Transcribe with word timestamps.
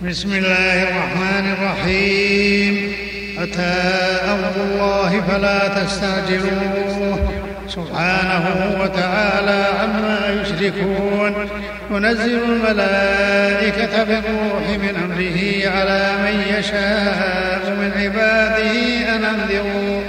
بسم 0.00 0.32
الله 0.34 0.82
الرحمن 0.82 1.52
الرحيم 1.52 2.92
أتى 3.38 3.80
أمر 4.30 4.52
الله 4.64 5.20
فلا 5.28 5.68
تستعجلوه 5.68 7.18
سبحانه 7.68 8.76
وتعالى 8.82 9.64
عما 9.82 10.42
يشركون 10.42 11.34
ينزل 11.94 12.38
الملائكة 12.48 14.04
بالروح 14.04 14.68
من 14.68 14.94
أمره 15.04 15.70
على 15.78 16.12
من 16.24 16.58
يشاء 16.58 17.76
من 17.80 17.92
عباده 17.96 18.74
أن 19.16 19.24
أنذروا 19.24 20.02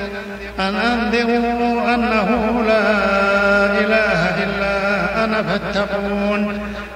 أن 0.60 0.76
أنذروا 0.76 1.96
أنه 1.96 2.64
لا 2.68 2.90
إله 3.66 4.36
إلا 4.44 4.78
أنا 5.24 5.44
فاتقون 5.44 6.62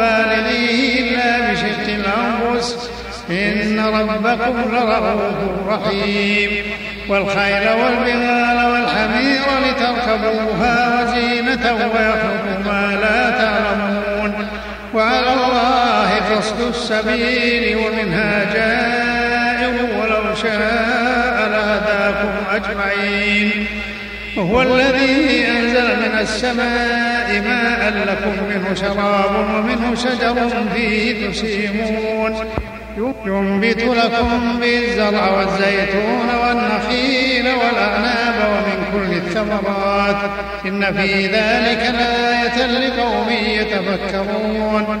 بالغيه 0.00 0.98
إلا 1.00 1.52
بشق 1.52 1.80
الأنفس 1.88 2.90
إن 3.30 3.80
ربكم 3.80 4.56
لرؤوف 4.60 5.68
رحيم 5.68 6.62
والخيل 7.08 7.68
والبغال 7.68 8.70
والحمير 8.72 9.42
لتركبوها 9.66 11.02
وزينة 11.02 11.74
ويخلق 11.74 12.58
ما 12.66 12.98
لا 13.02 13.30
تعلمون 13.30 14.46
وعلى 14.94 15.32
الله 15.32 16.36
قصد 16.36 16.60
السبيل 16.60 17.76
ومنها 17.76 18.44
جائر 18.54 19.84
ولو 19.84 20.34
شاء 20.34 21.50
لهداكم 21.50 22.30
أجمعين 22.54 23.66
هو 24.40 24.62
الذي 24.62 25.44
أنزل 25.48 25.84
من 25.96 26.18
السماء 26.20 27.40
ماء 27.40 27.90
لكم 28.06 28.44
منه 28.48 28.74
شراب 28.74 29.48
ومنه 29.54 29.94
شجر 29.94 30.50
فيه 30.74 31.28
تسيمون 31.30 32.44
ينبت 33.26 33.80
لكم 33.82 34.60
بالزرع 34.60 35.30
والزيتون 35.30 36.28
والنخيل 36.44 37.48
والأعناب 37.54 38.34
ومن 38.50 38.82
كل 38.92 39.12
الثمرات 39.16 40.16
إن 40.66 40.94
في 40.96 41.26
ذلك 41.26 41.94
لآية 41.98 42.66
لقوم 42.66 43.26
يتفكرون 43.46 45.00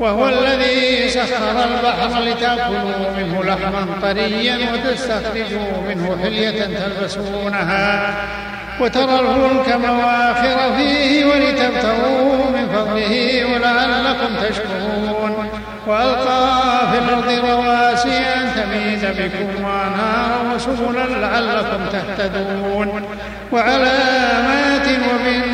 وهو 0.00 0.28
الذي 0.28 1.08
سخر 1.08 1.64
البحر 1.64 2.20
لتأكلوا 2.20 3.12
منه 3.18 3.42
لحما 3.44 3.86
طريا 4.02 4.58
وتستخرجوا 4.72 5.82
منه 5.88 6.18
حلية 6.22 6.64
تلبسونها 7.00 8.14
وترى 8.80 9.04
الفلك 9.04 9.76
مواخر 9.76 10.76
فيه 10.76 11.24
ولتبتغوا 11.24 12.44
من 12.50 12.68
فضله 12.74 13.44
ولعلكم 13.54 14.34
تشكرون 14.48 15.48
وألقى 15.86 16.80
في 16.92 16.98
الأرض 16.98 17.50
رواسي 17.50 18.18
أن 18.18 18.50
تميد 18.56 19.16
بكم 19.16 19.64
وأنهارا 19.64 20.54
وسبلا 20.54 21.04
لعلكم 21.06 21.80
تهتدون 21.92 23.02
وعلامات 23.52 24.86
ومن 24.88 25.53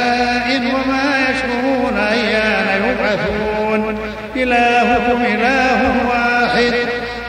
إلهكم 4.43 5.21
إله 5.21 5.95
واحد 6.09 6.73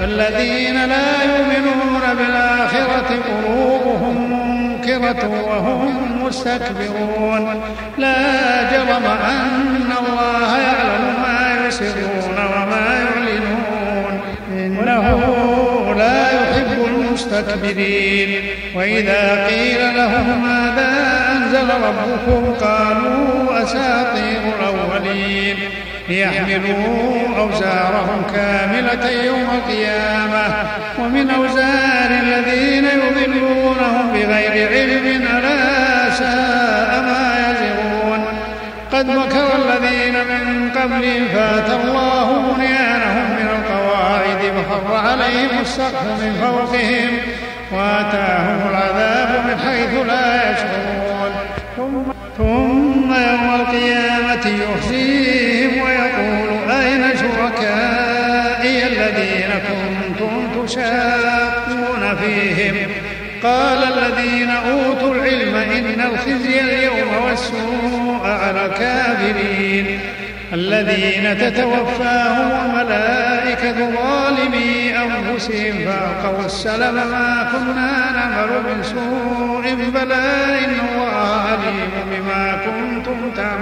فالذين 0.00 0.84
لا 0.88 1.22
يؤمنون 1.24 2.02
بالآخرة 2.18 3.18
قلوبهم 3.28 4.30
منكرة 4.68 5.42
وهم 5.48 6.24
مستكبرون 6.24 7.62
لا 7.98 8.62
جرم 8.72 9.06
أن 9.30 9.90
الله 10.00 10.58
يعلم 10.58 11.14
ما 11.22 11.66
يسرون 11.68 12.36
وما 12.38 12.98
يعلنون 13.00 14.20
إنه 14.50 15.94
لا 15.98 16.26
يحب 16.32 16.86
المستكبرين 16.86 18.40
وإذا 18.76 19.46
قيل 19.46 19.96
لهم 19.96 20.42
ماذا 20.42 21.02
أنزل 21.32 21.68
ربكم 21.70 22.54
قالوا 22.64 23.62
أساطير 23.62 24.40
الأولين 24.58 25.56
ليحملوا 26.12 27.38
أوزارهم 27.38 28.22
كاملة 28.34 29.10
يوم 29.10 29.48
القيامة 29.54 30.50
ومن 31.00 31.30
أوزار 31.30 32.10
الذين 32.22 32.84
يضلونهم 32.84 34.12
بغير 34.12 34.68
علم 34.68 35.26
ألا 35.38 36.10
ساء 36.10 37.00
ما 37.00 37.32
يزرون 37.38 38.24
قد 38.92 39.06
مكر 39.06 39.48
الذين 39.56 40.14
من 40.14 40.70
قبلهم 40.70 41.24
فأتى 41.34 41.74
الله 41.84 42.32
بنيانهم 42.56 43.30
من 43.40 43.48
القواعد 43.48 44.38
فخر 44.68 44.96
عليهم 44.96 45.60
السقف 45.60 46.04
من 46.22 46.32
فوقهم 46.42 47.12
وآتاهم 47.72 48.70
العذاب 48.70 49.44
من 49.46 49.58
حيث 49.66 49.94
لا 50.08 50.52
يشعرون 50.52 51.01
ثم 52.42 53.12
يوم 53.12 53.54
القيامة 53.54 54.56
يخزيهم 54.64 55.82
ويقول 55.82 56.70
أين 56.70 57.04
شركائي 57.16 58.82
الذين 58.86 59.50
كنتم 59.68 60.64
تشاقون 60.66 62.16
فيهم 62.22 62.74
قال 63.42 63.78
الذين 63.84 64.50
أوتوا 64.50 65.14
العلم 65.14 65.54
إن 65.54 66.00
الخزي 66.12 66.60
اليوم 66.60 67.24
والسوء 67.24 68.20
على 68.24 68.66
الكافرين 68.66 70.00
الذين 70.52 71.38
تتوفاهم 71.38 72.70
الملائكة 72.70 73.72
ظالمي 73.78 74.94
أنفسهم 74.98 75.74
فألقوا 75.84 76.44
السلم 76.46 76.94
ما 76.94 77.48
كنا 77.52 78.12
نعمل 78.16 78.76
من 78.76 78.82
سوء 78.82 79.74
بلى 79.94 80.14
إن 80.64 80.72
الله 80.88 81.41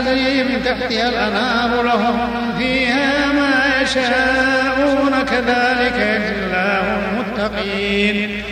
تجري 0.00 0.42
من 0.44 0.62
تحتها 0.64 1.08
الأنهار 1.08 1.82
لهم 1.82 2.52
فيها 2.58 3.32
ما 3.32 3.82
يشاءون 3.82 5.12
كذلك 5.30 5.92
يجزي 5.96 6.44
الله 6.44 6.98
المتقين 7.08 8.42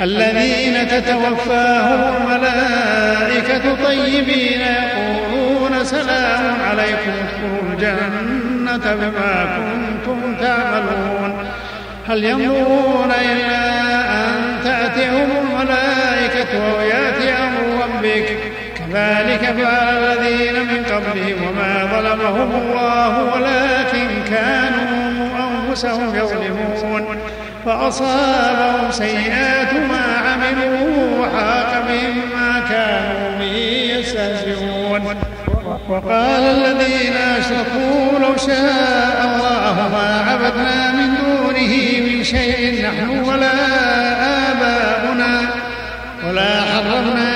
الذين 0.00 0.88
تتوفاهم 0.88 2.16
الملائكة 2.26 3.84
طيبين 3.84 4.60
يقولون 4.60 5.84
سلام 5.84 6.56
عليكم 6.70 7.12
ادخلوا 7.22 7.72
الجنة 7.72 8.94
بما 8.94 9.56
كنتم 10.06 10.34
تعملون 10.40 11.48
هل 12.08 12.24
ينظرون 12.24 13.12
إلا 13.22 13.84
أن 14.14 14.32
تأتيهم 14.64 15.28
الملائكة 15.52 16.74
ويأتي 16.74 17.32
أمر 17.32 17.82
ربك 17.84 18.36
ذلك 18.92 19.40
فعل 19.40 19.98
الذين 19.98 20.62
من 20.66 20.84
قبلهم 20.84 21.42
وما 21.50 21.86
ظلمهم 21.96 22.62
الله 22.70 23.24
ولكن 23.34 24.08
كانوا 24.30 25.28
أنفسهم 25.46 26.14
يظلمون 26.16 27.06
فأصابهم 27.66 28.90
سيئات 28.90 29.72
ما 29.72 30.18
عملوا 30.28 31.18
وحاق 31.20 31.84
بهم 31.88 32.22
ما 32.40 32.60
كانوا 32.70 33.38
به 33.38 33.90
يستهزئون 33.98 35.14
وقال 35.88 36.42
الذين 36.42 37.12
أشركوا 37.16 38.18
لو 38.22 38.36
شاء 38.36 39.22
الله 39.24 39.88
ما 39.92 40.24
عبدنا 40.30 40.92
من 40.92 41.14
دونه 41.16 41.74
من 42.14 42.24
شيء 42.24 42.86
نحن 42.88 43.08
ولا 43.28 43.52
آباؤنا 44.52 45.42
ولا 46.26 46.60
حرمنا 46.60 47.35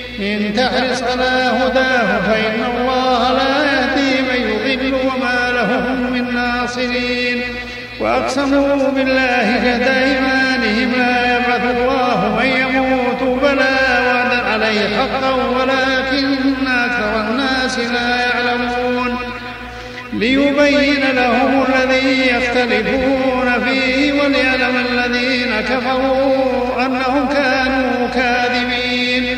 إن 0.21 0.53
تحرص 0.53 1.03
على 1.03 1.31
هداه 1.31 2.21
فإن 2.21 2.63
الله 2.77 3.33
لا 3.33 3.65
يهدي 3.73 4.21
من 4.21 4.69
يضل 4.69 4.93
وما 4.95 5.51
لهم 5.51 6.11
من 6.11 6.33
ناصرين 6.33 7.41
وأقسموا 7.99 8.91
بالله 8.91 9.41
جهد 9.57 9.81
أيمانهم 9.81 10.91
لا 10.99 11.23
يبعث 11.35 11.77
الله 11.77 12.39
من 12.39 12.45
يموت 12.49 13.39
بلى 13.41 13.77
وعدا 14.07 14.37
عليه 14.47 14.89
حقا 14.97 15.29
ولكن 15.31 16.39
أكثر 16.67 17.21
الناس 17.21 17.79
لا 17.79 18.17
يعلمون 18.19 19.17
ليبين 20.13 21.11
لهم 21.15 21.63
الذي 21.75 22.27
يختلفون 22.27 23.65
فيه 23.69 24.21
وليعلم 24.21 24.83
الذين 24.93 25.61
كفروا 25.69 26.85
أنهم 26.85 27.27
كانوا 27.29 28.07
كاذبين 28.15 29.37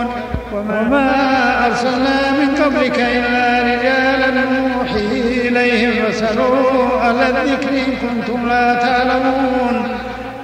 وما 0.69 1.65
أرسلنا 1.65 2.31
من 2.31 2.55
قبلك 2.63 2.99
إلا 2.99 3.61
رجالا 3.63 4.43
نوحي 4.59 5.19
إليهم 5.47 6.05
فاسألوا 6.05 6.57
أهل 7.01 7.35
الذكر 7.37 7.69
إن 7.69 7.93
كنتم 8.01 8.47
لا 8.49 8.73
تعلمون 8.73 9.97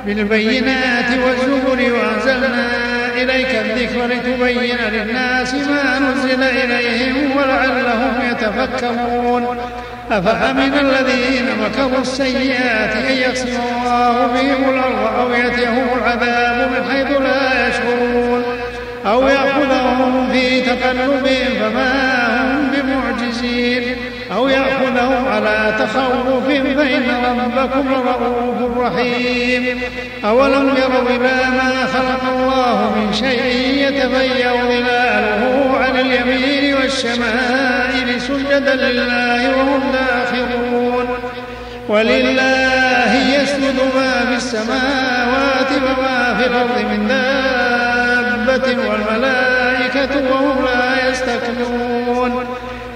بالبينات 0.06 1.10
والزبر 1.12 1.94
وأنزلنا 1.98 2.68
إليك 3.18 3.50
الذكر 3.56 4.06
لتبين 4.08 4.76
للناس 4.92 5.54
ما 5.54 6.00
نزل 6.00 6.44
إليهم 6.44 7.38
ولعلهم 7.38 8.14
يتفكرون 8.32 9.46
أفأمن 10.12 10.74
الذين 10.82 11.46
مكروا 11.66 12.02
السيئات 12.02 12.96
أن 13.10 13.14
يقسم 13.14 13.48
الله 13.78 14.28
بهم 14.28 14.70
الأرض 14.74 15.20
أو 15.22 15.30
يأتيهم 15.32 15.86
العذاب 15.98 16.70
من 16.72 16.92
حيث 16.92 17.18
لا 17.20 17.68
يشعرون 17.68 18.44
أو 19.08 19.28
يأخذهم 19.28 20.30
في 20.32 20.62
تقلبهم 20.62 21.60
فما 21.60 21.92
هم 22.52 22.72
بمعجزين 22.76 23.96
أو 24.36 24.48
يأخذهم 24.48 25.28
على 25.28 25.76
تخوف 25.80 26.48
فإن 26.48 27.08
ربكم 27.38 27.88
رؤوف 27.94 28.78
رحيم 28.78 29.80
أولم 30.26 30.72
يروا 30.78 31.10
إلى 31.10 31.36
ما 31.58 31.86
خلق 31.94 32.24
الله 32.36 32.92
من 32.98 33.14
شيء 33.14 33.46
يتبين 33.84 34.52
ظلاله 34.70 35.72
عن 35.80 36.00
اليمين 36.00 36.74
والشمائل 36.76 38.22
سجدا 38.22 38.76
لله 38.76 39.58
وهم 39.58 39.82
داخرون 39.92 41.08
ولله 41.90 43.40
يسجد 43.42 43.76
ما 43.96 44.26
في 44.30 44.36
السماوات 44.38 45.72
وما 45.78 46.38
في 46.40 46.46
الأرض 46.48 46.86
من 46.92 47.08
دابة 47.08 47.87
دابة 48.48 48.90
والملائكة 48.90 50.22
وهم 50.32 50.66
لا 50.66 51.10
يستكبرون 51.10 52.46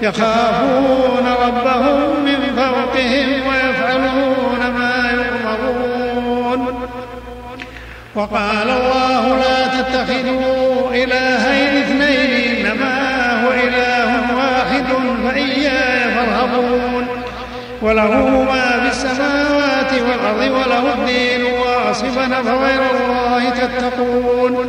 يخافون 0.02 1.28
ربهم 1.46 2.24
من 2.24 2.56
فوقهم 2.56 3.46
ويفعلون 3.46 4.74
ما 4.78 5.10
يؤمرون 5.14 6.88
وقال 8.14 8.70
الله 8.70 9.28
لا 9.36 9.66
تتخذوا 9.82 10.90
إلهين 10.90 11.78
اثنين 11.82 12.56
إنما 12.66 13.44
هو 13.44 13.50
إله 13.52 14.20
واحد 14.36 14.84
فإياي 15.28 16.10
فارهبون 16.10 17.06
وله 17.82 18.42
ما 18.42 18.80
في 18.80 18.88
السماوات 18.88 19.92
والأرض 19.92 20.42
وله 20.66 20.92
الدين 20.94 21.44
واصفا 21.44 22.42
فغير 22.42 22.80
الله 22.90 23.50
تتقون 23.50 24.68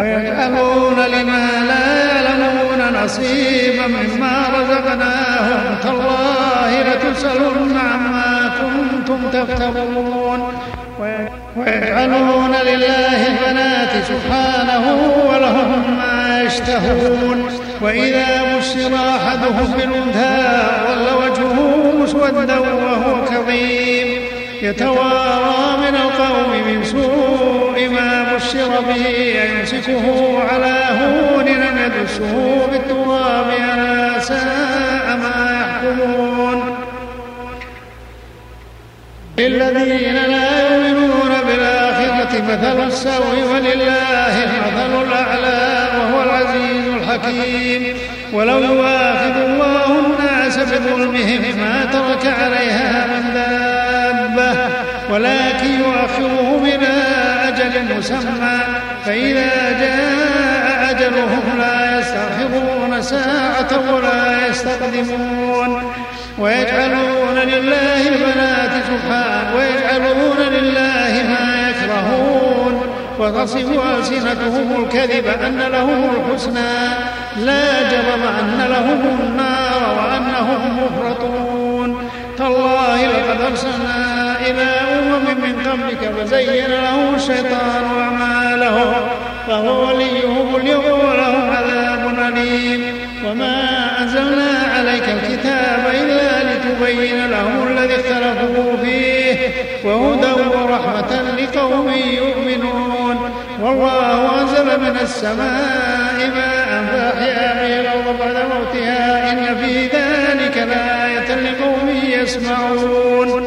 ويجعلون 0.00 1.00
لما 1.06 1.48
لا 1.68 2.04
يعلمون 2.20 3.04
نصيبا 3.04 3.86
مما 3.86 4.42
رزقناهم 4.56 5.76
تالله 5.82 6.82
لتسألن 6.82 7.78
عما 7.78 8.52
كنتم 8.60 9.18
تفترون 9.32 10.52
ويجعلون 11.56 12.50
لله 12.64 13.26
البنات 13.26 13.92
سبحانه 14.04 15.12
ولهم 15.28 15.96
ما 15.98 16.42
يشتهون 16.46 17.46
وإذا 17.80 18.56
بشر 18.56 18.94
أحدهم 18.96 19.74
بالأنثى 19.76 20.62
ظل 20.88 21.24
وجهه 21.24 21.92
مسودا 22.02 22.58
وهو 22.58 23.24
كظيم 23.24 24.20
يتوارى 24.62 25.76
من 25.80 25.94
القوم 25.96 26.50
من 26.66 26.84
سوء 26.84 27.29
ليبشر 28.40 28.80
به 28.80 29.06
أيمسكه 29.06 30.42
على 30.42 30.84
هون 30.90 31.44
ندسه 31.44 32.66
بالتراب 32.72 33.46
على 33.60 34.20
ساء 34.20 35.16
ما 35.16 35.56
يحكمون 35.60 36.74
للذين 39.38 40.14
لا 40.14 40.62
يؤمنون 40.76 41.30
بالآخرة 41.46 42.42
مثل 42.48 42.86
السوء 42.86 43.44
ولله 43.54 44.44
المثل 44.44 45.02
الأعلى 45.08 45.88
وهو 45.98 46.22
العزيز 46.22 46.86
الحكيم 46.88 47.96
ولو 48.32 48.58
يواخذ 48.58 49.36
الله 49.44 49.86
الناس 50.00 50.58
بظلمهم 50.58 51.42
ما 51.60 51.84
ترك 51.92 52.32
عليها 52.42 53.06
من 53.06 53.34
دابة 53.34 54.68
ولكن 55.10 55.72
يؤخرهم 55.80 56.64
إلى 56.64 57.19
أجل 57.66 57.98
مسمى 57.98 58.58
فإذا 59.04 59.70
جاء 59.80 60.90
أجلهم 60.90 61.58
لا 61.58 61.98
يستغفرون 62.00 63.02
ساعة 63.02 63.94
ولا 63.94 64.46
يستقدمون 64.46 65.92
ويجعلون 66.38 67.34
لله 67.34 68.08
البنات 68.08 68.70
سبحان 68.88 69.54
ويجعلون 69.56 70.38
لله 70.38 71.22
ما 71.22 71.70
يكرهون 71.70 72.80
وتصف 73.18 73.68
ألسنتهم 73.98 74.84
الكذب 74.84 75.26
أن 75.46 75.58
لهم 75.60 76.10
الحسنى 76.14 76.84
لا 77.36 77.82
جرم 77.90 78.22
أن 78.40 78.66
لهم 78.70 79.18
النار 79.20 79.98
وأنهم 79.98 80.80
مفرطون 80.84 82.10
تالله 82.38 83.06
لقد 83.06 83.40
أرسلنا 83.50 84.29
إلى 84.50 84.62
أمم 84.98 85.24
من 85.40 85.66
قبلك 85.66 86.12
فزين 86.20 86.66
لهم 86.66 87.14
الشيطان 87.14 87.84
أعمالهم 87.98 88.92
فهو 89.48 89.88
وليهم 89.88 90.56
اليوم 90.56 90.84
ولهم 91.08 91.50
عذاب 91.50 92.18
أليم 92.34 92.82
وما 93.26 93.88
أنزلنا 94.02 94.68
عليك 94.78 95.04
الكتاب 95.08 95.84
إلا 96.02 96.42
لتبين 96.54 97.30
لهم 97.30 97.68
الذي 97.68 97.94
اختلفوا 97.94 98.76
فيه 98.84 99.36
وهدى 99.84 100.32
ورحمة 100.56 101.22
لقوم 101.38 101.92
يؤمنون 101.94 103.30
والله 103.62 104.42
أنزل 104.42 104.80
من 104.80 104.96
السماء 105.02 106.28
ماء 106.34 106.82
فأحيا 106.90 107.52
به 107.60 107.80
الأرض 107.80 108.18
بعد 108.18 108.36
موتها 108.54 109.32
إن 109.32 109.56
في 109.56 109.80
ذلك 109.80 110.56
لآية 110.58 111.34
لقوم 111.34 112.02
يسمعون 112.06 113.46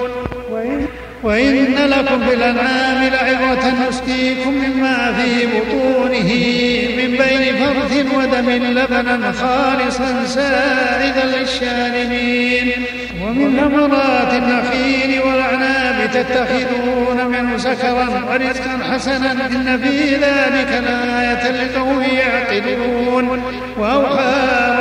وإن 1.24 1.74
لكم 1.80 2.26
في 2.28 2.34
الأنعام 2.34 3.04
لعبرة 3.04 3.74
نسقيكم 3.90 4.50
مما 4.54 5.14
في 5.14 5.46
بطونه 5.46 6.30
من 6.98 7.12
بين 7.18 7.56
فرث 7.60 8.06
ودم 8.16 8.50
لبنا 8.50 9.32
خالصا 9.32 10.26
سائدا 10.26 11.38
للشاربين 11.40 12.72
ومن 13.24 13.58
ثمرات 13.60 14.34
النخيل 14.34 15.22
والأعناب 15.22 16.10
تتخذون 16.14 17.28
منه 17.28 17.58
سكرا 17.58 18.08
ورزقا 18.30 18.94
حسنا 18.94 19.32
إن 19.32 19.80
في 19.84 20.16
ذلك 20.16 20.84
لآية 20.86 21.52
لقوم 21.52 22.02
يعقلون 22.04 23.42
وأوحى 23.78 24.34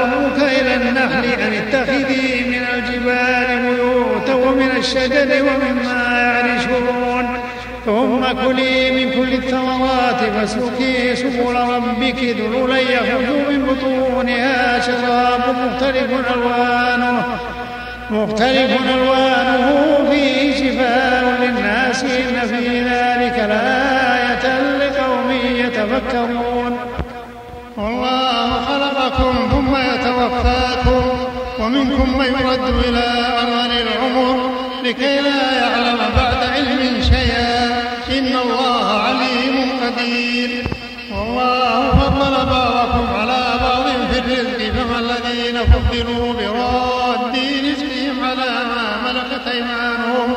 ربك 0.02 0.42
إلى 0.42 0.74
النحل 0.74 1.40
أن 1.40 1.52
اتخذي 1.68 2.44
من 2.48 2.62
الجبال 2.74 3.74
بيوتا 3.74 4.34
ومن 4.34 4.70
الشجر 4.78 5.42
ومما 5.42 6.11
يشكرون 6.72 7.28
ثم 7.86 8.42
كلي 8.46 8.90
من 9.04 9.12
كل 9.12 9.32
الثمرات 9.34 10.20
فاسلكي 10.34 11.16
سبل 11.16 11.56
ربك 11.56 12.18
ذللا 12.24 12.78
يخرج 12.78 13.36
من 13.48 13.66
بطونها 13.66 14.80
شراب 14.80 15.40
مختلف 15.64 16.10
ألوانه 16.34 17.22
مختلف 18.10 18.70
ألوانه 18.94 19.98
فيه 20.10 20.52
شفاء 20.56 21.24
للناس 21.42 22.02
إن 22.04 22.46
في 22.48 22.80
ذلك 22.80 23.38
لآية 23.48 24.60
لقوم 24.78 25.30
يتفكرون 25.56 26.78
والله 27.76 28.50
خلقكم 28.52 29.34
ثم 29.50 29.76
يتوفاكم 29.76 31.18
ومنكم 31.60 32.18
من 32.18 32.24
يرد 32.26 32.74
إلى 32.88 33.04
أمان 33.42 33.70
العمر 33.70 34.50
لكي 34.84 35.20
لا 35.20 35.52
يعلم 35.60 35.98
بعد 36.16 36.31
يؤمنوا 46.08 46.66
برد 46.68 47.38
نسبهم 47.64 48.24
على 48.24 48.50
ما 48.64 48.96
ملكت 49.04 49.46
أيمانهم 49.46 50.34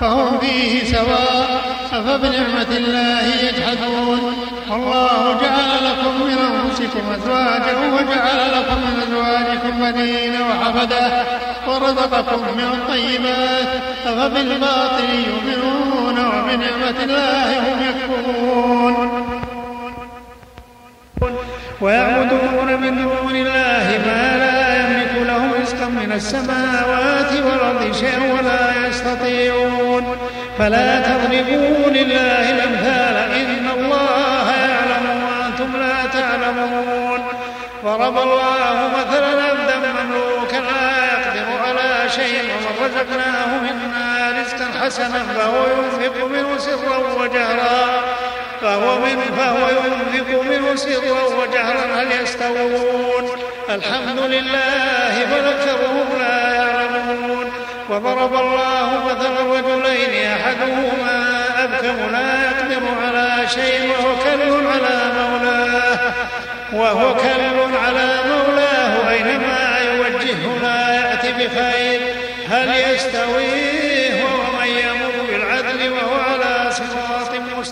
فهم 0.00 0.38
فيه 0.38 0.84
سواء 0.96 1.60
أفبنعمة 1.92 2.76
الله 2.76 3.20
يجحدون 3.42 4.34
والله 4.70 5.38
جعل 5.42 5.84
لكم 5.90 6.22
من 6.24 6.38
أنفسكم 6.38 7.00
أزواجا 7.16 7.76
وجعل 7.92 8.52
لكم 8.52 8.80
من 8.90 9.02
أزواجكم 9.02 9.92
بنين 9.92 10.32
وحفدة 10.42 11.24
ورزقكم 11.68 12.54
من 12.56 12.64
الطيبات 12.64 13.82
أفبالباطل 14.06 15.04
يؤمنون 15.14 16.18
وبنعمة 16.26 16.94
الله 17.04 17.58
هم 17.58 17.82
يكفرون 17.90 19.26
ويعبدون 21.80 22.80
من 22.80 22.96
دون 23.02 23.36
الله 23.36 23.89
من 26.10 26.16
السماوات 26.16 27.32
والأرض 27.32 27.92
شيئا 27.94 28.32
ولا 28.32 28.86
يستطيعون 28.88 30.16
فلا 30.58 31.00
تضربوا 31.02 31.86
لله 31.90 32.50
الأمثال 32.50 33.16
إن 33.40 33.66
الله 33.76 34.50
يعلم 34.56 35.22
وأنتم 35.24 35.72
لا 35.76 36.20
تعلمون 36.20 37.20
ضرب 37.84 38.18
الله 38.18 38.88
مثلا 38.98 39.42
عبدا 39.42 39.76
مملوكا 39.78 40.56
لا 40.56 41.06
يقدر 41.12 41.62
على 41.66 42.08
شيء 42.08 42.42
ورزقناه 42.64 43.60
منا 43.62 44.34
رزقا 44.40 44.84
حسنا 44.84 45.22
فهو 45.36 45.64
ينفق 45.66 46.24
منه 46.26 46.58
سرا 46.58 46.96
وجهرا 47.22 48.00
فهو 48.62 48.98
من 48.98 49.20
فهو 49.36 49.68
ينفق 49.68 50.42
منه 50.42 50.74
سرا 50.76 51.22
وجهرا 51.42 52.02
هل 52.02 52.22
يستوون 52.22 53.28
الحمد 53.70 54.18
لله 54.18 55.24
بل 55.32 55.48
أكثرهم 55.48 56.18
لا 56.18 56.54
يعلمون 56.54 57.52
وضرب 57.90 58.34
الله 58.34 59.02
مثلا 59.06 59.40
رجلين 59.40 60.26
أحدهما 60.30 61.42
أبكم 61.64 62.12
لا 62.12 62.42
يقدر 62.44 62.84
على 63.04 63.48
شيء 63.48 63.90
وهو 63.92 64.14
كل 64.16 64.66
على 64.66 65.12
مولاه 65.20 65.98
وهو 66.72 67.14
كل 67.14 67.76
على 67.86 68.08
مولاه 68.28 69.10
أينما 69.10 69.76
يوجهه 69.94 70.62
لا 70.62 70.94
يأتي 70.94 71.32
بخير 71.32 72.00
هل 72.50 72.94
يستوي 72.94 73.69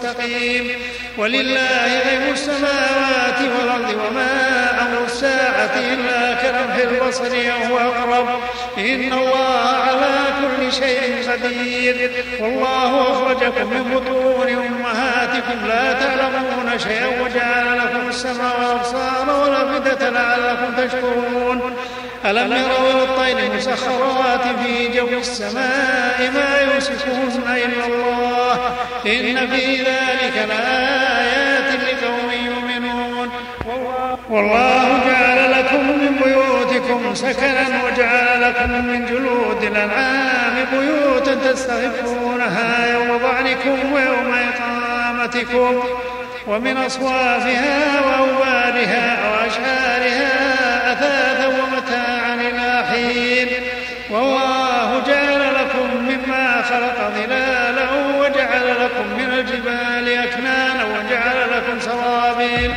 مستقيم 0.08 0.70
ولله 1.18 1.98
غيب 2.08 2.32
السماوات 2.32 3.40
والأرض 3.40 3.94
وما 3.94 4.70
أمر 4.82 5.04
الساعة 5.04 5.70
إلا 5.76 6.34
كلمح 6.34 6.74
البصر 6.74 7.36
أو 7.66 7.78
أقرب 7.78 8.28
إن 8.78 9.12
الله 9.12 9.58
على 9.58 10.16
كل 10.56 10.72
شيء 10.72 11.30
قدير 11.32 12.10
والله 12.40 13.02
أخرجكم 13.12 13.70
من 13.70 13.84
بطون 13.94 14.48
أمهاتكم 14.66 15.66
لا 15.68 15.92
تعلمون 15.92 16.78
شيئا 16.78 17.20
وجعل 17.22 17.78
لكم 17.78 18.08
السمع 18.08 18.56
والأبصار 18.58 19.40
والأفئدة 19.42 20.10
لعلكم 20.10 20.86
تشكرون 20.86 21.76
ألم 22.26 22.52
يروا 22.52 23.02
الطير 23.02 23.50
مسخرات 23.56 24.40
في 24.62 24.88
جو 24.88 25.08
السماء 25.18 26.30
ما 26.34 26.60
يمسكهن 26.60 27.28
إلا 27.46 27.86
الله 27.86 28.76
إن 29.06 29.46
في 29.50 29.76
ذلك 29.82 30.46
لآيات 30.48 31.72
لقوم 31.82 32.30
يؤمنون 32.46 33.30
والله 34.30 35.00
جعل 35.08 35.52
لكم 35.58 35.88
من 35.88 36.16
بيوتكم 36.24 37.14
سكنا 37.14 37.66
وجعل 37.86 38.42
لكم 38.42 38.86
من 38.86 39.06
جلود 39.06 39.62
الأنعام 39.62 40.54
بيوتا 40.72 41.34
تستخفونها 41.34 42.92
يوم 42.92 43.18
ظعنكم 43.18 43.92
ويوم 43.92 44.34
إقامتكم 44.54 45.82
ومن 46.46 46.76
أصوافها 46.76 48.00
وأوبارها 48.00 49.30
وأشعارها 49.32 50.92
أثاثا 50.92 51.46
ومتاعا 51.46 52.34
إلى 52.34 52.84
حين 52.90 53.46
والله 54.10 54.67
مما 56.26 56.62
خلق 56.62 57.12
ظلالا 57.16 57.88
وجعل 58.18 58.84
لكم 58.84 59.06
من 59.18 59.32
الجبال 59.38 60.08
أكنانا 60.28 60.84
وجعل 60.84 61.50
لكم 61.56 61.80
سرابيل 61.80 62.72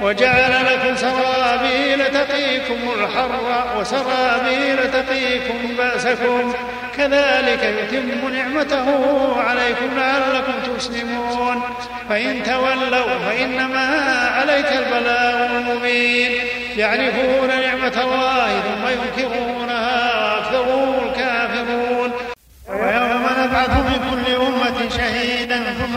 وجعل 0.00 0.52
لكم 0.72 0.96
سرابيل 0.96 2.04
تقيكم 2.12 2.78
الحر 3.02 3.64
وسرابيل 3.78 4.90
تقيكم 4.92 5.74
بأسكم 5.78 6.54
كذلك 6.96 7.62
يتم 7.82 8.32
نعمته 8.34 8.96
عليكم 9.42 9.88
لعلكم 9.96 10.74
تسلمون 10.76 11.62
فإن 12.08 12.42
تولوا 12.42 13.06
فإنما 13.28 13.86
عليك 14.38 14.72
البلاء 14.72 15.50
المبين 15.60 16.32
يعرفون 16.76 17.48
نعمة 17.48 18.00
الله 18.04 18.48
ثم 18.60 18.88
ينكرون 18.88 19.69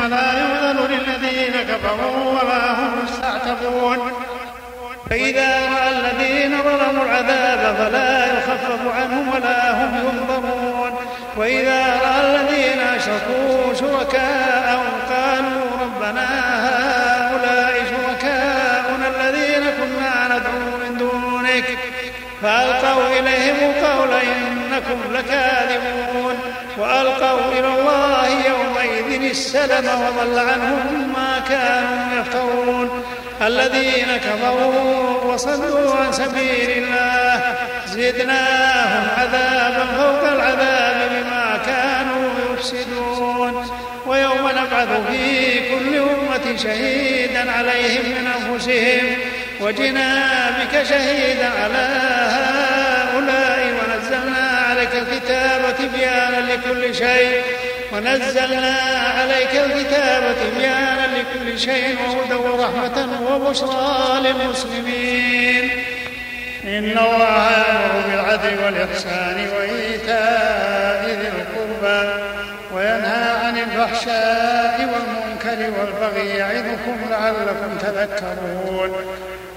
فلا 0.04 0.32
يؤذن 0.32 0.80
للذين 0.92 1.54
كفروا 1.64 2.32
ولا 2.42 2.72
هم 2.72 2.94
يستعتبون 3.04 4.12
فإذا 5.10 5.50
رأى 5.66 5.90
الذين 5.92 6.58
ظلموا 6.64 7.06
العذاب 7.06 7.76
فلا 7.76 8.26
يخفف 8.26 8.96
عنهم 8.98 9.32
ولا 9.36 9.72
هم 9.72 9.96
ينظرون 9.98 10.94
وإذا 11.38 11.86
رأى 11.86 12.22
الذين 12.22 12.80
أشركوا 12.80 13.74
شركاءهم 13.74 14.90
قالوا 15.10 15.62
ربنا 15.82 16.30
هؤلاء 16.66 17.84
شركاؤنا 17.92 19.08
الذين 19.08 19.64
كنا 19.72 20.26
ندعو 20.38 20.78
من 20.86 20.98
دونك 20.98 21.78
فألقوا 22.42 23.20
إليهم 23.20 23.56
القول 23.72 24.10
إنكم 24.14 25.02
لكاذبون 25.14 26.36
وألقوا 26.78 27.40
إلى 27.58 27.68
الله 27.68 28.28
يوم 28.28 28.63
السلم 29.34 29.86
وضل 29.86 30.50
عنهم 30.50 31.14
ما 31.14 31.42
كانوا 31.50 32.22
يفترون 32.22 33.04
الذين 33.42 34.18
كفروا 34.18 35.34
وصدوا 35.34 35.96
عن 35.96 36.12
سبيل 36.12 36.70
الله 36.70 37.42
زدناهم 37.88 39.08
عذابا 39.20 39.86
فوق 39.98 40.32
العذاب 40.32 41.10
بما 41.12 41.60
كانوا 41.66 42.30
يفسدون 42.54 43.68
ويوم 44.08 44.50
نبعث 44.50 44.88
في 45.12 45.60
كل 45.70 45.98
أمة 45.98 46.58
شهيدا 46.58 47.52
عليهم 47.52 48.06
من 48.06 48.28
أنفسهم 48.28 49.18
وجنا 49.62 50.28
بك 50.52 50.84
شهيدا 50.84 51.46
على 51.64 51.88
هؤلاء 52.30 53.74
ونزلنا 53.74 54.53
عليك 54.86 54.96
الكتاب 55.08 55.62
تبيانا 55.80 56.52
لكل 56.54 56.96
شيء 56.96 57.42
ونزلنا 57.94 58.80
عليك 59.18 59.64
الكتاب 59.66 60.36
تبيانا 60.44 61.08
لكل 61.18 61.60
شيء 61.60 61.96
وهدى 62.08 62.36
ورحمة 62.36 63.10
وبشرى 63.30 64.20
للمسلمين 64.22 65.70
إن 66.64 66.98
الله 66.98 67.52
يأمر 67.52 68.04
بالعدل 68.10 68.64
والإحسان 68.66 69.48
وإيتاء 69.58 71.04
ذي 71.06 71.28
القربى 71.28 72.24
وينهى 72.74 73.46
عن 73.46 73.58
الفحشاء 73.58 74.80
والمنكر 74.80 75.80
والبغي 75.80 76.28
يعظكم 76.30 76.98
لعلكم 77.10 77.78
تذكرون 77.82 78.96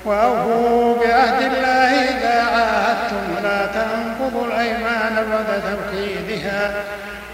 وأوفوا 0.07 0.97
بعهد 1.07 1.43
الله 1.53 1.89
إذا 2.05 2.43
عاهدتم 2.43 3.17
ولا 3.37 3.67
تنقضوا 3.67 4.47
الأيمان 4.47 5.15
بعد 5.31 5.63
توكيدها 5.63 6.71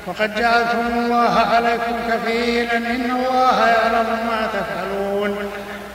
وقد 0.06 0.34
جعلتم 0.36 0.86
الله 0.98 1.38
عليكم 1.38 1.92
كفيلا 2.08 2.76
إن 2.76 3.10
الله 3.10 3.66
يعلم 3.66 4.06
ما 4.28 4.46
تفعلون 4.52 5.36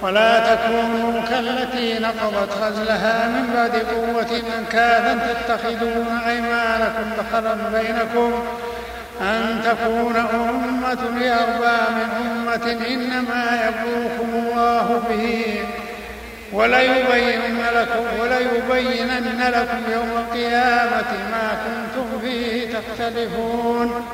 ولا 0.02 0.56
تكونوا 0.56 1.22
كالتي 1.30 2.00
نقضت 2.00 2.58
غزلها 2.62 3.28
من 3.28 3.54
بعد 3.56 3.72
قوة 3.76 4.42
أنكاثا 4.60 5.20
تتخذون 5.48 6.20
أيمانكم 6.28 7.10
دخلا 7.18 7.56
بينكم 7.74 8.34
أن 9.22 9.60
تكون 9.66 10.16
أمة 10.34 11.20
لأربى 11.20 11.84
من 11.96 12.10
أمة 12.22 12.88
إنما 12.88 13.60
يبلوكم 13.70 14.28
الله 14.36 15.02
به 15.10 15.67
وليبينن 16.54 17.62
لكم 17.76 18.06
وليبينن 18.22 19.44
لكم 19.54 19.92
يوم 19.94 20.10
القيامة 20.18 21.14
ما 21.32 21.52
كنتم 21.66 22.20
فيه 22.22 22.68
تختلفون 22.74 24.06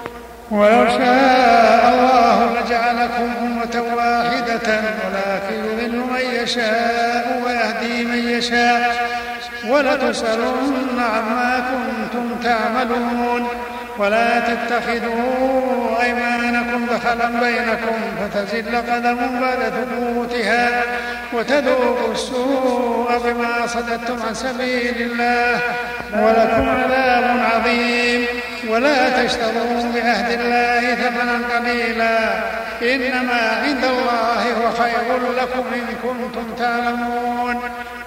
ولو 0.52 0.88
شاء 0.88 1.90
الله 1.94 2.50
لجعلكم 2.62 3.34
أمة 3.42 3.84
واحدة 3.96 4.82
ولكن 5.06 5.74
يضل 5.74 5.96
من 5.96 6.42
يشاء 6.44 7.42
ويهدي 7.46 8.04
من 8.06 8.30
يشاء 8.30 8.96
ولتسألن 9.68 11.00
عما 11.00 11.64
كنتم 11.70 12.36
تعملون 12.44 13.48
ولا 13.98 14.40
تتخذوا 14.40 16.04
أيمانكم 16.04 16.86
دخلا 16.96 17.26
بينكم 17.40 17.96
فتزل 18.34 18.76
قدم 18.76 19.18
بعد 19.40 19.72
ثبوتها 19.74 20.82
وتذوقوا 21.34 22.12
السوء 22.12 23.10
بما 23.26 23.68
صددتم 23.68 24.18
عن 24.28 24.34
سبيل 24.34 24.96
الله 25.02 25.60
ولكم 26.16 26.70
عذاب 26.70 27.40
عظيم 27.54 28.26
ولا 28.70 29.24
تشتروا 29.26 29.84
بعهد 29.96 30.40
الله 30.40 30.96
ثمنا 30.96 31.40
قليلا 31.58 32.20
إنما 32.82 33.52
عند 33.64 33.84
الله 33.84 34.44
هو 34.58 34.72
خير 34.72 35.32
لكم 35.42 35.64
إن 35.74 35.96
كنتم 36.04 36.46
تعلمون 36.60 37.60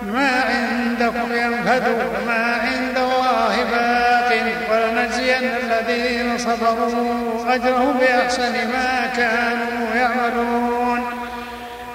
ما 0.02 0.30
عندكم 0.48 1.32
ينفد 1.34 1.84
وما 1.88 2.56
عند 2.64 2.96
الله 2.96 3.56
باق 3.70 4.36
ولنجزين 4.70 5.50
الذين 5.56 6.38
صبروا 6.38 7.54
أجرهم 7.54 7.96
بأحسن 8.00 8.52
ما 8.52 9.10
كانوا 9.16 9.94
يعملون 9.94 10.85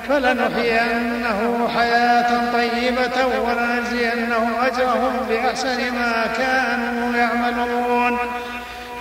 فلنحيينه 0.10 1.68
حياة 1.76 2.52
طيبة 2.54 3.28
ولنجزينهم 3.42 4.52
أجرهم 4.66 5.14
بأحسن 5.30 5.94
ما 5.94 6.26
كانوا 6.38 7.18
يعملون 7.18 8.18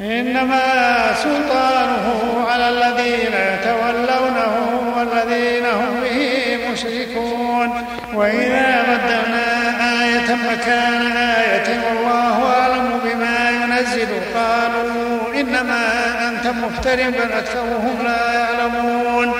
إنما 0.00 1.14
سلطانه 1.14 2.44
على 2.48 2.68
الذين 2.68 3.32
يتولونه 3.32 4.82
والذين 4.96 5.64
هم 5.66 6.00
به 6.04 6.28
مشركون 6.72 7.84
وإذا 8.14 8.82
بدلنا 8.82 9.60
آية 10.04 10.34
مكان 10.36 11.16
آية 11.16 11.80
والله 11.84 12.52
أعلم 12.58 13.00
بما 13.04 13.50
ينزل 13.50 14.06
قالوا 14.36 15.40
إنما 15.40 15.88
أنت 16.28 16.46
مفتر 16.46 16.96
بل 16.96 17.32
أكثرهم 17.32 17.98
لا 18.04 18.32
يعلمون 18.32 19.32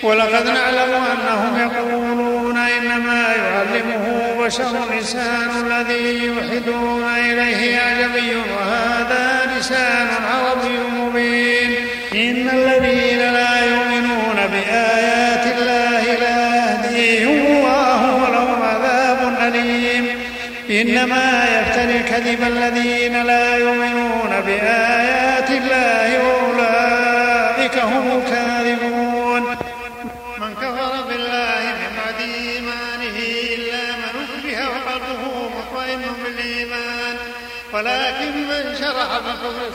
ولقد 0.04 0.48
نعلم 0.48 0.90
أنهم 0.94 1.58
يقولون 1.72 2.58
إنما 2.58 3.28
يعلمه 3.34 4.36
بشر 4.46 4.96
لسان 5.00 5.50
الذي 5.72 6.26
يوحدون 6.26 7.04
إليه 7.18 7.78
أعجمي 7.80 8.36
وهذا 8.36 9.52
لسان 9.60 10.08
عربي 10.32 10.78
مبين 11.00 11.76
إن 12.16 12.50
الذين 12.58 13.18
لا 13.20 13.66
يؤمنون 13.66 14.40
بآيات 14.52 15.58
الله 15.58 16.02
لا 16.04 16.56
يهديهم 16.56 17.58
الله 17.58 18.16
ولهم 18.16 18.62
عذاب 18.64 19.36
أليم 19.48 20.08
إنما 20.70 21.46
يفتري 21.60 21.96
الكذب 21.98 22.42
الذين 22.48 23.24
لا 23.24 23.58
يؤمنون 23.58 24.34
بآيات 24.46 25.50
الله 25.50 26.18
أولئك 26.20 27.78
هم 27.80 28.18
الكافرون 28.20 28.51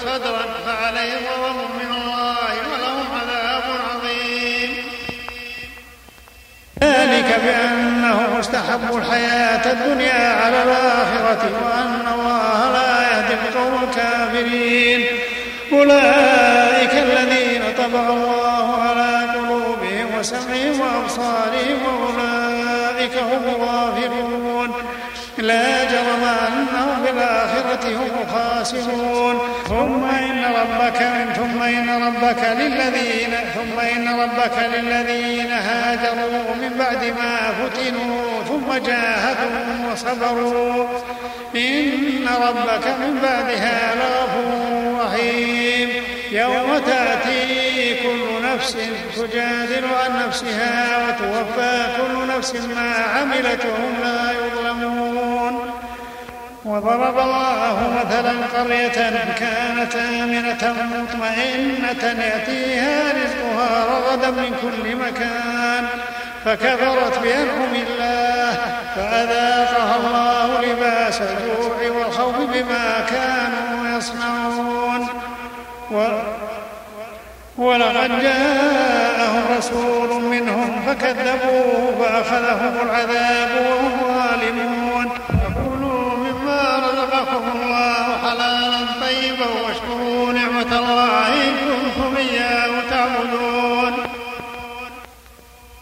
صدرا 0.03 0.47
فعليهم 0.67 1.43
غضب 1.45 1.71
من 1.85 1.95
الله 1.95 2.53
ولهم 2.73 3.05
عذاب 3.21 3.63
عظيم 3.95 4.77
ذلك 6.83 7.41
بأنهم 7.45 8.37
استحبوا 8.37 8.99
الحياة 8.99 9.73
الدنيا 9.73 10.33
على 10.43 10.63
الآخرة 10.63 11.51
وأن 11.65 12.13
الله 12.15 12.73
لا 12.73 13.01
يهدي 13.09 13.35
القوم 13.35 13.89
الكافرين 13.91 15.07
أولئك 15.73 16.93
الذين 16.93 17.63
طبع 17.79 18.09
الله 18.09 18.77
على 18.83 19.29
قلوبهم 19.35 20.07
وسمعهم 20.19 20.81
وأبصارهم 20.81 21.85
وأولئك 21.91 23.13
هم 23.17 23.43
الغافلون 23.49 24.56
لا 25.39 25.85
جرم 25.85 26.25
أنهم 26.25 27.03
بالآخرة 27.05 27.89
هم 27.97 28.09
الخاسرون 28.27 29.39
ثم 29.69 30.05
إن 30.09 30.45
ربك 30.45 31.03
من 31.03 31.33
ثم 31.33 31.63
إن 31.63 32.03
ربك 32.07 32.45
للذين 32.59 33.35
ثم 33.55 33.81
إن 33.81 34.21
ربك 34.21 34.53
للذين 34.75 35.53
هاجروا 35.53 36.55
من 36.63 36.77
بعد 36.79 37.05
ما 37.19 37.53
فتنوا 37.53 38.43
ثم 38.49 38.87
جاهدوا 38.87 39.93
وصبروا 39.93 40.85
إن 41.57 42.29
ربك 42.43 42.87
من 42.87 43.19
بعدها 43.23 43.95
لغفور 43.95 45.01
رحيم 45.05 45.89
يوم 46.33 46.79
تأتي 46.87 47.66
نفس 48.57 48.77
تجادل 49.17 49.85
عن 49.85 50.27
نفسها 50.27 50.99
وتوفى 51.07 51.87
كل 51.97 52.27
نفس 52.39 52.55
ما 52.55 52.93
عملت 52.95 53.61
وهم 53.65 53.95
لا 54.05 54.33
يظلمون 54.33 55.71
وضرب 56.65 57.19
الله 57.19 58.05
مثلا 58.09 58.35
قرية 58.57 58.89
كانت 59.39 59.97
آمنة 59.97 60.75
مطمئنة 61.03 62.25
يأتيها 62.25 63.03
رزقها 63.13 63.85
رغدا 63.85 64.31
من 64.31 64.55
كل 64.63 64.97
مكان 64.97 65.87
فكفرت 66.45 67.19
بأنعم 67.23 67.75
الله 67.75 68.59
فأذاقها 68.97 69.97
الله 69.97 70.61
لباس 70.73 71.21
الجوع 71.21 71.99
والخوف 72.01 72.37
بما 72.37 73.05
كانوا 73.11 73.99
يصنعون 73.99 75.09
ولقد 77.59 78.23
جاءهم 78.23 79.43
رسول 79.59 80.23
منهم 80.23 80.83
فكذبوه 80.87 81.93
فأخذهم 82.01 82.77
العذاب 82.89 83.49
وهم 83.69 84.15
ظالمون 84.17 85.09
فكلوا 85.29 86.17
مما 86.17 86.77
رزقكم 86.93 87.43
الله 87.55 87.97
حلالا 88.23 88.77
طيبا 89.01 89.67
واشكروا 89.67 90.33
نعمة 90.33 90.79
الله 90.79 91.29
إن 91.29 91.53
كنتم 91.67 92.17
إياه 92.17 92.69
تعبدون 92.91 93.95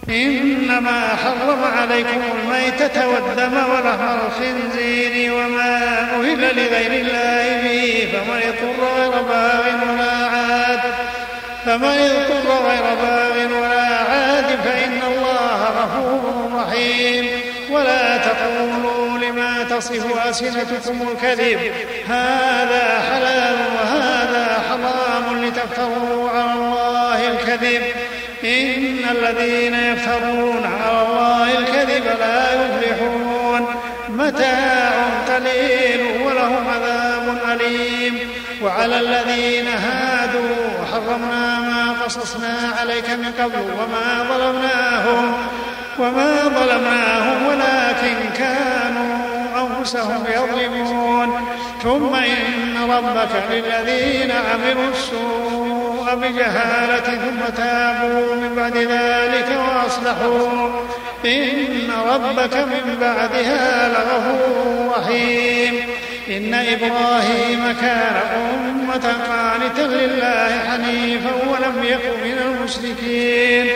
إنما 0.09 1.09
حرم 1.25 1.65
عليكم 1.81 2.21
الميتة 2.35 3.09
والدم 3.09 3.53
ولحم 3.57 4.19
الخنزير 4.29 5.33
وما 5.33 5.77
أهل 6.21 6.41
لغير 6.41 6.93
الله 7.01 7.63
به 7.63 8.09
فمن 8.13 8.41
اضطر 8.43 8.97
غير 8.97 9.23
باغ 9.23 9.93
ولا 9.93 10.11
عاد 10.27 10.81
فمن 11.67 11.85
اضطر 11.85 12.67
غير 12.67 12.95
باغ 13.03 13.59
ولا 13.61 13.95
عاد 13.97 14.59
فإن 14.65 15.01
الله 15.07 15.63
غفور 15.67 16.53
رحيم 16.55 17.27
ولا 17.71 18.17
تقولوا 18.17 19.19
لما 19.19 19.63
تصف 19.65 20.27
ألسنتكم 20.27 21.09
الكذب 21.09 21.59
هذا 22.09 23.01
حلال 23.11 23.57
وهذا 23.77 24.63
حرام 24.69 25.45
لتفتروا 25.45 26.31
على 26.31 26.53
الله 26.53 27.31
الكذب 27.31 27.83
إن 28.45 29.17
الذين 29.17 29.75
يفترون 29.75 30.67
على 30.85 31.03
الله 31.07 31.59
الكذب 31.59 32.05
لا 32.21 32.47
يفلحون 32.55 33.69
متاع 34.09 34.91
قليل 35.29 36.23
ولهم 36.25 36.69
عذاب 36.69 37.39
أليم 37.53 38.19
وعلى 38.63 39.01
الذين 39.01 39.69
هادوا 39.69 40.64
حرمنا 40.95 41.61
ما 41.61 41.93
قصصنا 42.05 42.57
عليك 42.81 43.11
من 43.11 43.33
قبل 43.41 43.63
وما 43.79 44.25
ظلمناهم 44.29 45.35
وما 45.99 46.43
ظلمناهم 46.45 47.47
ولكن 47.47 48.17
كانوا 48.39 49.15
أنفسهم 49.61 50.25
يظلمون 50.35 51.49
ثم 51.83 52.15
إن 52.15 52.91
ربك 52.91 53.43
للذين 53.51 54.31
عملوا 54.33 54.91
السوء 54.91 56.15
بجهالة 56.15 57.17
ثم 57.17 57.55
تابوا 57.57 58.35
من 58.35 58.55
بعد 58.57 58.77
ذلك 58.77 59.61
وأصلحوا 59.69 60.69
إن 61.25 61.91
ربك 62.11 62.55
من 62.55 62.97
بعدها 63.01 63.89
لغفور 63.89 64.93
رحيم 64.99 65.75
إن 66.31 66.55
إبراهيم 66.55 67.77
كان 67.81 68.21
أمة 68.37 69.15
قانتا 69.65 69.81
لله 69.81 70.59
حنيفا 70.69 71.35
ولم 71.35 71.85
يكن 71.85 72.21
من 72.25 72.39
المشركين 72.47 73.67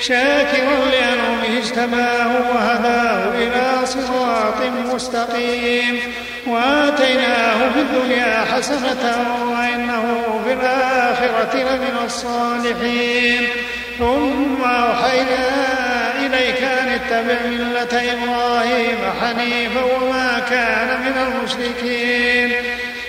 شاكرا 0.00 0.76
لأنعمه 0.92 1.58
اجتباه 1.58 2.28
وهداه 2.52 3.34
إلى 3.38 3.86
صراط 3.86 4.60
مستقيم 4.94 6.00
وآتيناه 6.46 7.72
في 7.72 7.78
الدنيا 7.80 8.44
حسنة 8.52 9.26
وإنه 9.46 10.20
في 10.46 10.52
الآخرة 10.52 11.54
لمن 11.56 11.96
الصالحين 12.04 13.46
ثم 13.98 14.64
أوحينا 14.64 15.66
إليك 16.26 16.62
أن 16.62 16.88
اتبع 16.88 17.36
ملة 17.48 18.12
إبراهيم 18.12 18.98
حنيفا 19.20 19.82
وما 19.82 20.42
كان 20.50 21.00
من 21.00 21.22
المشركين 21.26 22.52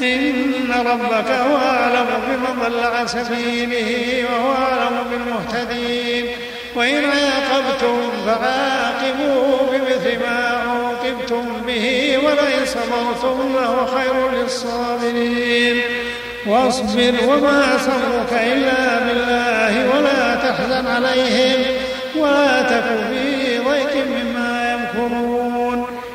إن 0.00 0.72
ربك 0.86 1.30
هو 1.30 1.56
أعلم 1.56 2.06
بمن 2.26 2.62
ضل 2.68 2.80
عن 2.84 3.06
سبيله 3.06 4.24
وهو 4.30 4.52
أعلم 4.54 4.96
بالمهتدين 5.10 6.26
وإن 6.76 7.04
عاقبتم 7.04 7.96
فعاقبوا 8.26 9.56
بمثل 9.72 10.18
ما 10.20 10.60
عوقبتم 10.68 11.44
به 11.66 12.18
ولئن 12.24 12.66
صبرتم 12.66 13.52
لهو 13.54 13.86
خير 13.86 14.30
للصابرين 14.42 15.80
واصبر 16.46 17.12
وما 17.28 17.78
صبرك 17.78 18.32
إلا 18.32 18.98
بالله 18.98 19.94
ولا 19.96 20.34
تحزن 20.34 20.86
عليهم 20.86 21.64
ولا 22.16 22.62
تكن 22.62 23.04
في 23.14 23.58
ضيق 23.58 23.96
مما 24.08 24.72
يمكرون 24.72 25.43